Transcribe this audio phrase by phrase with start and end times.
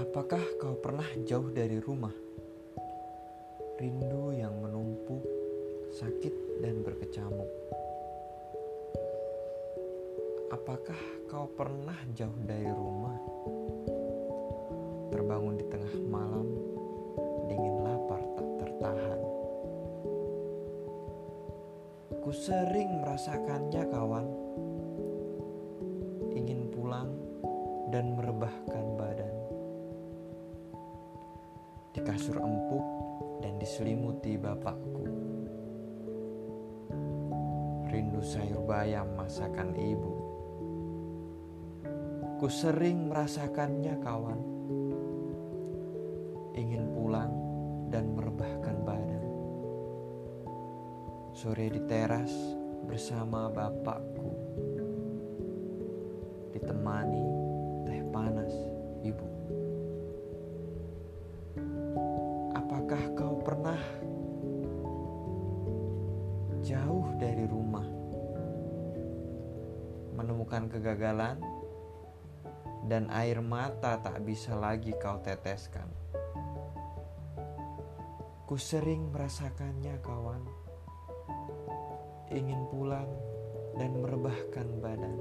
[0.00, 2.16] Apakah kau pernah jauh dari rumah?
[3.76, 5.20] Rindu yang menumpuk,
[5.92, 7.50] sakit dan berkecamuk.
[10.56, 10.96] Apakah
[11.28, 13.12] kau pernah jauh dari rumah?
[15.12, 16.48] Terbangun di tengah malam,
[17.52, 19.20] dingin lapar tak tertahan.
[22.24, 24.26] Ku sering merasakannya kawan,
[26.32, 27.12] ingin pulang
[27.92, 28.89] dan merebahkan
[31.90, 32.86] Di kasur empuk
[33.42, 35.06] dan diselimuti bapakku.
[37.90, 40.14] Rindu sayur bayam masakan ibu.
[42.38, 44.40] Ku sering merasakannya kawan.
[46.54, 47.34] Ingin pulang
[47.90, 49.24] dan merebahkan badan.
[51.34, 52.30] Sore di teras
[52.86, 54.30] bersama bapakku.
[56.54, 57.26] Ditemani
[57.82, 58.54] teh panas
[59.02, 59.26] ibu.
[66.70, 67.82] Jauh dari rumah,
[70.14, 71.42] menemukan kegagalan,
[72.86, 75.90] dan air mata tak bisa lagi kau teteskan?
[78.46, 80.46] Ku sering merasakannya, kawan.
[82.30, 83.10] Ingin pulang
[83.74, 85.18] dan merebahkan badan.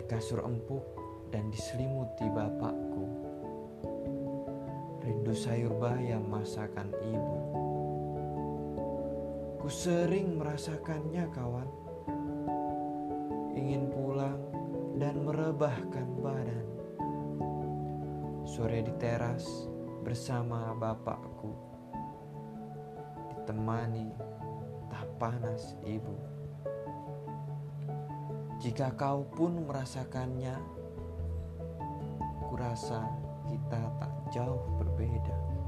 [0.00, 0.84] Di kasur empuk
[1.28, 3.04] dan diselimuti bapakku.
[5.04, 7.65] Rindu sayur bayam masakan ibu.
[9.66, 11.66] Ku sering merasakannya kawan.
[13.50, 14.38] Ingin pulang
[14.94, 16.66] dan merebahkan badan.
[18.46, 19.66] Sore di teras
[20.06, 21.50] bersama bapakku.
[23.26, 24.14] Ditemani
[24.86, 26.14] tak panas ibu.
[28.62, 30.62] Jika kau pun merasakannya,
[32.46, 33.02] kurasa
[33.50, 35.65] kita tak jauh berbeda.